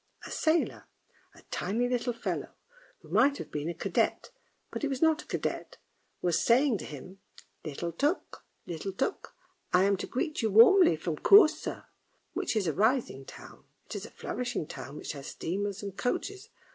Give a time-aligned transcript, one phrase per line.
[0.25, 0.87] A sailor,
[1.35, 2.55] a tiny little fellow,
[3.01, 4.31] who might have been a cadet,
[4.71, 5.77] but he was not a cadet,
[6.23, 7.19] was saying to him,"
[7.63, 8.43] Little Tuk!
[8.65, 9.35] Little Tuk!
[9.71, 11.85] I am to greet you warmly from Korsoer,"
[12.33, 13.65] which is a rising town.
[13.85, 16.49] It is a flourishing town, which has steamers and coaches.